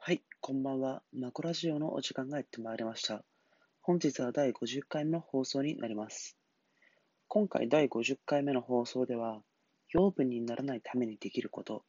[0.00, 1.02] はい、こんばんは。
[1.12, 3.24] マコラジオのお時間がやってまいりました。
[3.82, 6.38] 本日は第50回目の放送になります。
[7.26, 9.42] 今回第50回目の放送では、
[9.90, 11.84] 養分にならないためにできること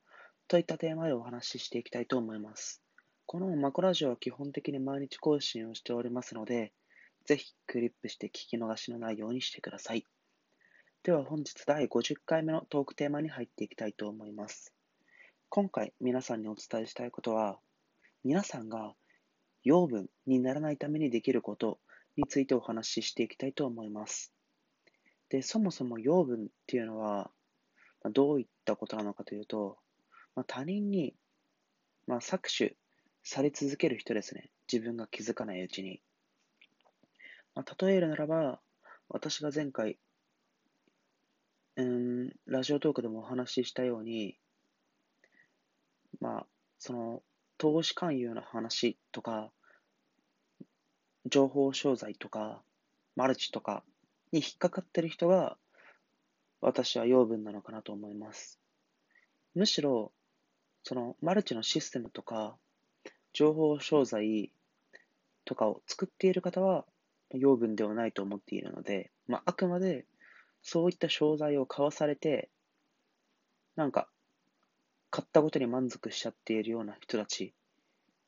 [0.49, 2.81] といったテーマでお話ししていきたいと思います。
[3.25, 6.73] このマコラジオは基本的に毎日更新をしておりますので、
[7.25, 10.03] ぜひクリップして聞き逃しのないようにしてください。
[11.03, 14.73] では本日第50回目のトークテーマに入っていきたいと思います。
[15.47, 17.59] 今回皆さんにお伝えしたいことは、
[18.23, 18.93] 皆さんが
[19.63, 21.79] 養分にならないためにできること
[22.17, 24.33] についてお話ししていきたいと思います。
[25.29, 27.31] で、そもそも養分っていうのは、
[28.11, 29.77] どういったことなのかというと、
[30.35, 31.15] まあ、他人に、
[32.07, 32.75] まあ、搾取
[33.23, 34.49] され続ける人ですね。
[34.71, 36.01] 自分が気づかないうちに。
[37.55, 38.59] まあ、例えるならば、
[39.07, 39.97] 私が前回、
[41.75, 44.37] うん、ラジオトークでもお話ししたように、
[46.19, 46.47] まあ、
[46.79, 47.23] その、
[47.59, 49.51] 投資勧誘の話とか、
[51.25, 52.63] 情報商材とか、
[53.17, 53.83] マルチとか
[54.31, 55.57] に引っかかってる人が、
[56.61, 58.61] 私は養分なのかなと思います。
[59.55, 60.13] むしろ、
[60.83, 62.55] そのマルチのシステムとか、
[63.33, 64.53] 情報商材
[65.43, 66.85] とかを作っている方は、
[67.31, 70.05] 養分ではないと思っているので、まあ、あくまで
[70.61, 72.49] そういった商材を買わされて、
[73.75, 74.07] なんか
[75.39, 77.53] 買ったことに満足しちゃっているような人たち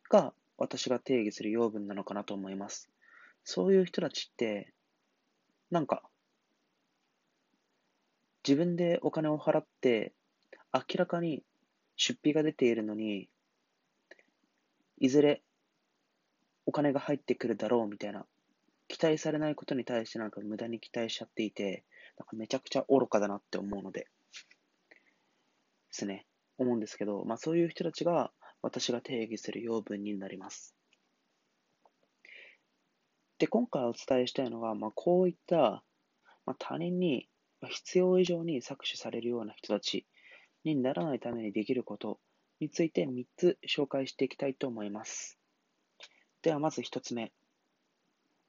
[0.09, 2.90] が私が定義する養分なのかなと思います。
[3.44, 4.72] そういう人たちって、
[5.72, 6.04] なんか、
[8.48, 10.14] 自分でお金を払って、
[10.73, 11.44] 明らかに
[11.98, 13.28] 出費が出ているのに、
[14.98, 15.42] いずれ
[16.66, 18.26] お金が入ってくるだろうみたいな、
[18.88, 21.84] 期待されないことに対してなんか無駄に期待しちゃっていて、
[22.17, 24.08] なんかめちゃくちゃ愚かだなって思うので、で
[25.89, 26.26] すね。
[26.62, 28.31] 思うんですけど、まあそういう人たちが
[28.62, 30.76] 私が定義する養分になります。
[33.40, 35.84] で、今回お伝えしたいのは、まあこういった、
[36.45, 37.27] まあ、他人に
[37.70, 40.05] 必要以上に搾取されるような人たち
[40.64, 42.20] にならないためにできること
[42.60, 45.39] について3つ紹介していきたいと思います。
[46.43, 47.32] ではまず1つ目。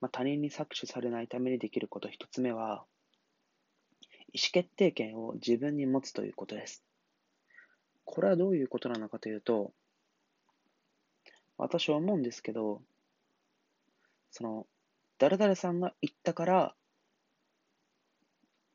[0.00, 2.84] まあ、他人に搾取されないためにできること1つ目は、
[4.32, 6.82] 意思決定権を自分に持つということです。
[8.04, 9.72] これはどういうことなのかというと、
[11.56, 12.82] 私は思うんですけど、
[14.30, 14.66] その、
[15.18, 16.74] 誰々さんが言ったから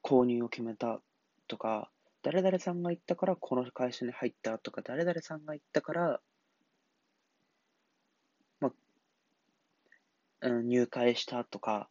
[0.02, 1.02] 購入を決めた
[1.48, 1.90] とか、
[2.22, 6.22] 誰々さんが言ったからこの会社に入ったとか、誰々さんが言ったから、
[8.62, 8.70] ま
[10.42, 11.90] あ、うん、入会したとか、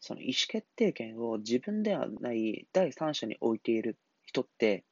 [0.00, 4.84] その意思決定権を自分ではない第三者に置いている人って、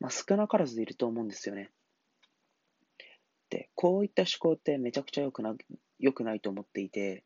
[0.00, 1.70] まあ、少なからずいると思うんですよね。
[3.50, 5.54] で、こういった思考ってめちゃくちゃ良くな
[5.98, 7.24] 良くないと思っていて、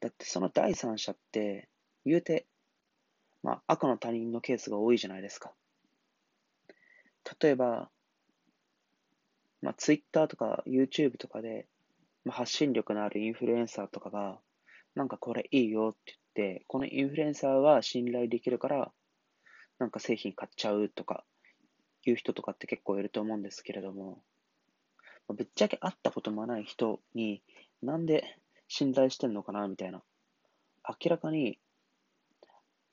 [0.00, 1.68] だってその第三者って、
[2.04, 2.46] 言うて、
[3.42, 5.52] まあ、赤の他人のケースが多いじゃないですか。
[7.40, 7.90] 例えば、
[9.60, 11.66] まあ、Twitter とか YouTube とかで、
[12.24, 14.38] まあ、発信力のあるインフルエンサーとかが、
[14.94, 18.92] なんかこれいいよって言って、このインフルエンサーは信頼できるから、
[19.78, 21.24] なんか製品買っちゃうとか、
[22.04, 24.22] いう人とかって結構いると思うんですけれども、
[25.28, 27.42] ぶっちゃけ会ったこともない人に、
[27.82, 30.02] なんで信頼してんのかなみたいな。
[30.88, 31.58] 明らかに、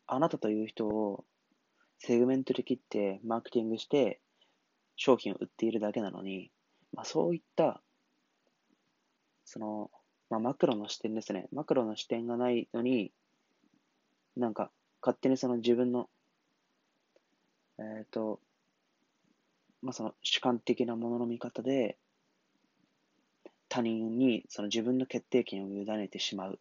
[0.07, 1.23] あなたという人を
[1.99, 4.19] セグメントで切ってマーケティングして
[4.95, 6.51] 商品を売っているだけなのに、
[6.93, 7.81] まあ、そういった、
[9.45, 9.91] その、
[10.29, 11.47] まあ、マクロの視点ですね。
[11.51, 13.11] マクロの視点がないのに、
[14.35, 14.71] なんか
[15.01, 16.09] 勝手にその自分の、
[17.79, 18.39] えっ、ー、と、
[19.85, 21.95] まあ、その主観的なものの見方で、
[23.69, 26.57] 他人にその自分の決定権を委ねてしまうっ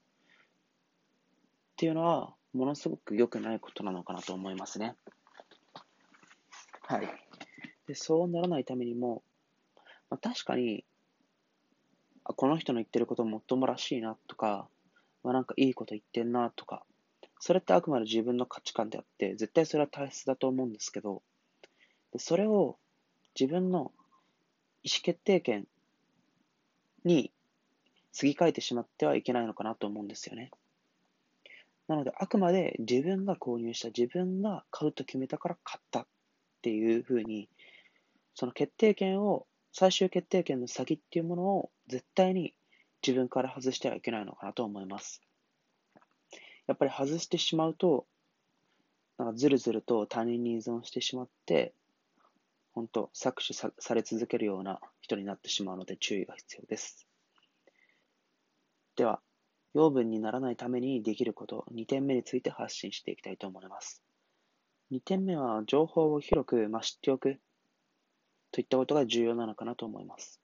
[1.76, 4.94] ていうのは、ものすごく良くないことなのかなと思いますね。
[6.82, 7.08] はい。
[7.86, 9.22] で、そうならないためにも、
[10.10, 10.84] まあ、確かに、
[12.24, 14.68] あこの人の言ってることもっともらしいなとか、
[15.22, 16.84] まあ、なんかいいこと言ってんなとか、
[17.40, 21.22] それってあくまで自分の価値観であって、絶対それは大切だと思うんですけど、
[22.12, 22.78] でそれを
[23.38, 23.92] 自分の
[24.82, 25.66] 意思決定権
[27.04, 27.32] に
[28.18, 30.50] 過ぎ替えてしまってはいけないのかなと思うんですよね。
[31.88, 36.06] なので、あくまで自分が購入した、自分が買うと決めたから買ったっ
[36.62, 37.48] ていうふうに、
[38.34, 42.54] その決定権を、最終決定権の先っていうものを絶対に
[43.04, 45.20] 自分から外してはいけないのかなと思います。
[46.66, 48.06] やっぱり外してしまうと、
[49.18, 51.74] なんかずるずると他人に依存してしまって、
[52.74, 57.06] 本当、搾取され続けるような人になってしまうので注意が必要です。
[58.96, 59.20] では、
[59.74, 64.02] 養分にならないためにできること2点目について発信していきたいと思います。
[64.90, 67.40] 2点目は、情報を広く、まあ、知っておく
[68.50, 70.40] といったことが重要なのかなと思います。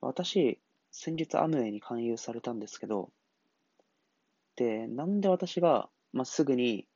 [0.00, 0.60] 私、
[0.90, 3.12] 先日アムウェイに勧誘されたんですけど、
[4.56, 6.86] で、なんで私が、まあ、すぐに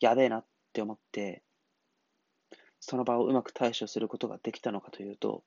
[0.00, 1.42] やべえなって思って、
[2.80, 5.44] その場をうまく対処することができたのかというと、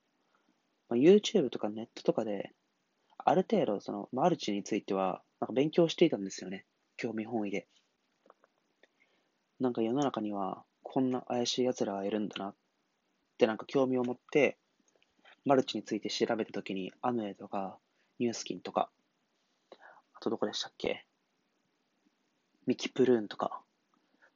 [0.90, 2.52] まあ、YouTube とかネットとかで、
[3.18, 6.66] ある程度、そのマルチについては、なんか勉強していたんですよね。
[6.98, 7.68] 興味本位で。
[9.60, 12.56] なんか世の中には、こんな怪しい奴らがいるんだなっ
[13.38, 14.58] てなんか興味を持って、
[15.46, 17.78] マルチについて調べたときに、アムウェイとか、
[18.20, 18.90] ニュースキンとか、
[20.14, 21.06] あとどこでしたっけ？
[22.66, 23.62] ミキプルーンとか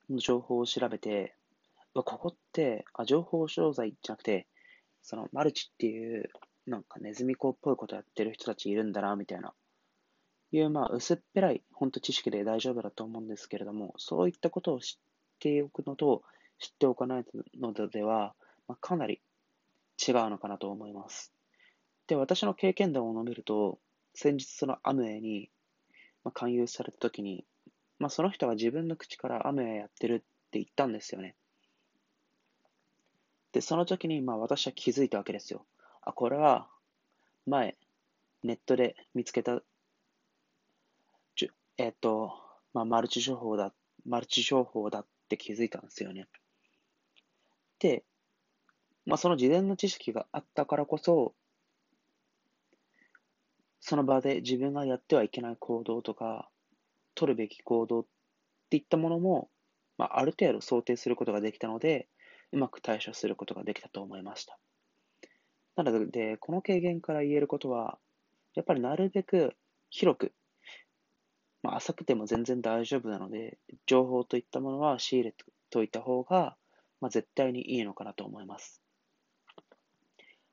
[0.09, 1.35] の情報を調べて、
[2.03, 4.47] ここって、あ、情報商材じゃなくて、
[5.01, 6.29] そのマルチっていう、
[6.65, 9.53] なんかネズミ子っぽいことやってる人たちいるんだな、みたいな、
[10.51, 14.97] いう、まあ、薄っぺらい、本当知識で大丈夫だと思うんですけれども、そういったことを知っ
[15.39, 16.23] ておくのと、
[16.59, 17.25] 知っておかない
[17.59, 18.33] のでは、
[18.67, 19.21] まあ、かなり
[20.07, 21.31] 違うのかなと思います。
[22.07, 23.79] で、私の経験談を述べると、
[24.13, 25.49] 先日そのアムウェイに、
[26.23, 27.45] まあ、勧誘されたときに、
[27.99, 31.35] まあ、その人が自分の口からアムウェイやってるって言ったんですよね。
[33.57, 35.65] で、その時に、まあ、私は気づいたわけですよ。
[36.03, 36.69] あ、これは、
[37.47, 37.75] 前、
[38.43, 39.63] ネットで見つけた、
[41.79, 42.33] えっ、と、
[42.75, 43.73] まあ、マルチ情報だ、
[44.05, 46.27] マルチ情報だって気づいたんですよね。
[47.79, 48.03] で、
[49.07, 51.33] まあ、その事前の知識があったからこそ、
[53.79, 56.47] その場で自分がやってはいけない行動とか、
[57.15, 58.05] 取るべき行動っ
[58.69, 59.49] ていったものも、
[59.97, 62.07] まあ、ある程度想定することができたので、
[62.51, 64.57] うまく対処することができたと思いました。
[65.75, 67.99] なので、この経験から言えることは、
[68.55, 69.55] やっぱりなるべく
[69.89, 70.33] 広く、
[71.61, 76.57] まあ、浅くても全然大丈夫なので、情報といったものは仕入れておいた方が、
[76.99, 78.81] まあ、絶対にいいのかなと思います。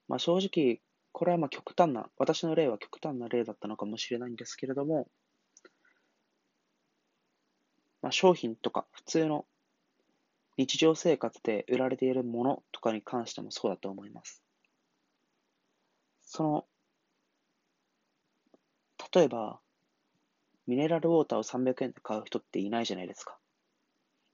[0.08, 0.80] まあ、正直、
[1.12, 5.08] これはまあ極端な、私の例は極端な例だったのかもしれないんですけれども、
[8.02, 9.46] まあ、商品とか普通の
[10.56, 14.42] 日常生活で売られているものとかに関してもそうだと思います。
[16.22, 16.66] その、
[19.12, 19.60] 例えば、
[20.66, 23.38] ミネラルウォーターを300円で買う人っていないじゃないですか。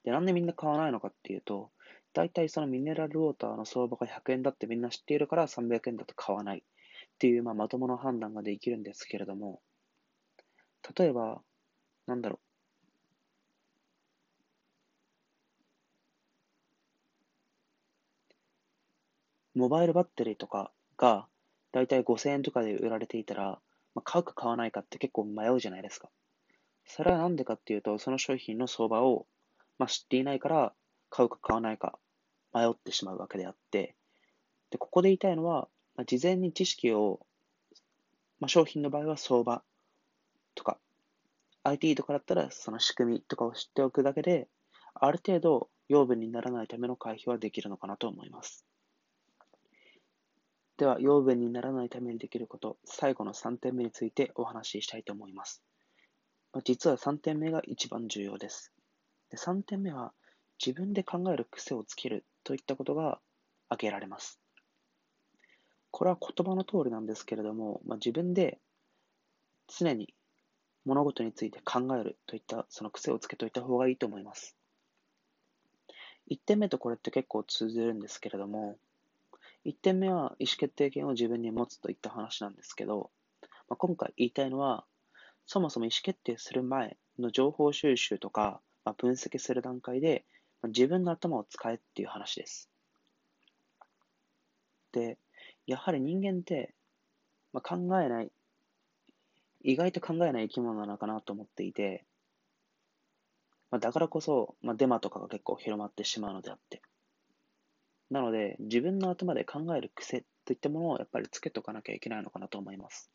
[0.04, 1.70] で、なんでみんな買わないのかっていうと、
[2.12, 6.62] 大体そのミネラルウォーターの相場が100円だってみんな知っているから300円だと買わないっ
[7.18, 9.62] ていう、まあ、まともな判断ができるんですけれども、
[10.94, 11.42] 例えば、
[12.06, 12.49] なんだろう。
[19.54, 21.26] モバイルバッテリーとかが
[21.72, 23.60] 大体5000円とかで売られていたら、
[23.94, 26.08] まあ、買うか買わないかって結構迷うじゃないですか。
[26.86, 29.26] それはなんでかっていうと、その商品の相場を、
[29.78, 30.72] まあ、知っていないから、
[31.08, 31.98] 買うか買わないか
[32.52, 33.94] 迷ってしまうわけであって、
[34.70, 37.20] で、ここで言いたいのは、まあ、事前に知識を、
[38.40, 39.62] まあ、商品の場合は相場
[40.54, 40.78] とか、
[41.64, 44.48] IT とかだったらその仕組みとかを知っておくだけで、
[44.94, 48.64] ある程度養分にならないための回避はできるのかなと思います。
[50.80, 55.62] では、養分にならないためにできること、最後の3点目についてお話ししたいと思います。
[56.64, 58.72] 実は3点目が一番重要です。
[59.28, 60.14] で3点目は、
[60.58, 63.20] 自分で考える癖をつけるといったことが
[63.68, 64.40] 挙げられます。
[65.90, 68.58] これは言葉の通りなんですけれども、まあ、自分で
[69.66, 70.14] 常に
[70.86, 74.56] 物事について考えるといったその癖をつけといた方がいいと思います。
[76.30, 78.78] 1点目とこれって結構通ずるんですけれども、
[79.64, 83.10] 1点目は意思決定権を自分に持つといった話なんですけど、
[83.68, 84.84] まあ、今回言いたいのは、
[85.46, 90.24] そもそも意思決定する前の情報収集とか、まあ、分析する段階で
[90.62, 92.70] まあ自分の頭を使えっていう話です。
[94.92, 95.18] で、
[95.66, 96.74] やはり人間って、
[97.52, 98.32] まあ、考えない、
[99.62, 102.04] 意外と考えない生き物なのかなと思っていて、
[103.70, 106.82] まあ、だからこそ、まあ、デマとかが結構広まってしまうのであって。
[108.10, 113.10] なので、自分の頭で考える癖といったものをやっぱりつけとかなきゃいけないのかなと思います。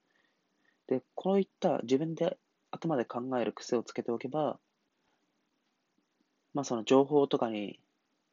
[0.88, 2.38] で、こういった自分で
[2.72, 4.58] 頭で考える癖をつけておけば、
[6.54, 7.80] まあ、その情報とかに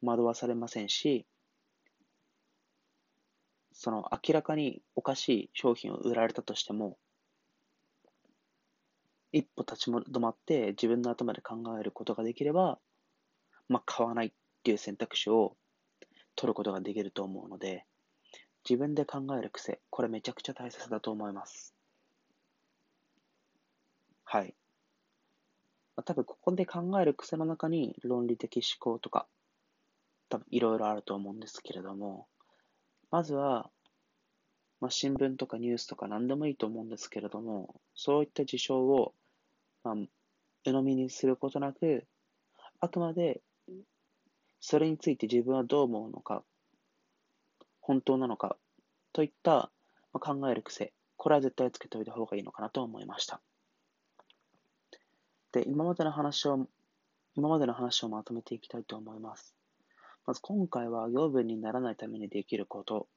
[0.01, 1.25] 惑わされませんし、
[3.73, 6.97] その明らかにおかしい商品を売られたとしても、
[9.33, 12.79] 一歩立ち止まって自分の頭で考えることができれば、
[13.67, 14.31] まあ、買わないっ
[14.63, 15.57] ていう選択肢を
[16.35, 17.85] 取ることができると思うので、
[18.67, 21.75] 自分で考える癖、これめちゃくちゃ大切だと思います。
[24.23, 24.55] はい。
[25.95, 29.27] まあ、多分ここで考える癖の中に論理的思考とか、
[30.29, 32.27] 多分いろいろあると思うんですけれども、
[33.11, 33.69] まずは、
[34.79, 39.13] まあ、新聞とかニュースとか何でもいいと思うんですけれども、そういった事象を、
[39.83, 39.95] まあ、
[40.63, 42.07] 鵜呑みにすることなく、
[42.79, 43.41] あくまで
[44.65, 46.41] それについて自分はどう思うのか、
[47.81, 48.55] 本当なのか、
[49.11, 49.69] といった
[50.13, 53.41] 考える癖、これは絶対つけておいた方がいいのかなと思いました。
[55.51, 56.65] で、今までの話を、
[57.35, 59.53] 今までの話をまとめていきたいと思います。
[60.25, 63.09] まず今回は養分にならないためにできること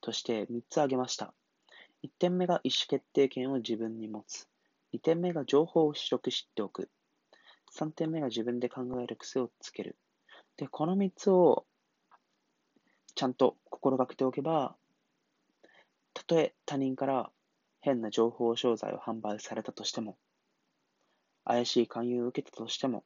[0.00, 1.34] として3つ挙げました。
[2.04, 4.48] 1点目が意思決定権を自分に持つ。
[4.94, 6.88] 2点目が情報を取得知っておく。
[7.76, 9.98] 3点目が自分で考える癖をつける。
[10.56, 11.66] で、この3つを
[13.14, 14.76] ちゃんと心がけておけば、
[16.12, 17.30] たとえ他人から
[17.80, 20.16] 変な情報商材を販売されたとしても、
[21.44, 23.04] 怪しい勧誘を受けたとしても、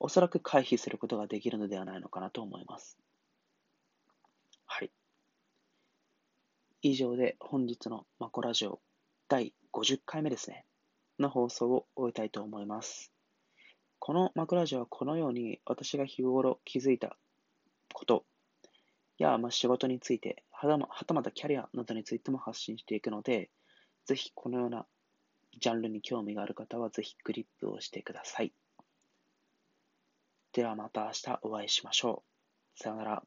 [0.00, 2.96] おそらく回避することができるのではないのかなと思います。
[4.64, 4.92] はい。
[6.82, 8.80] 以上で本日のマコラジオ
[9.28, 10.64] 第50回目ですね、
[11.18, 13.17] の放送を終えたいと思います。
[13.98, 17.16] このマクラジはこのように私が日頃気づいた
[17.92, 18.24] こと
[19.18, 20.68] や、まあ、仕事については
[21.06, 23.50] たまたキャリアなどについても発信していくので、
[24.06, 24.86] ぜひこのような
[25.60, 28.52] ジャンルに興味がある方はぜひクリップをしてください。
[30.52, 32.22] ではまた明日お会いしましょ
[32.76, 32.82] う。
[32.82, 33.22] さよなら。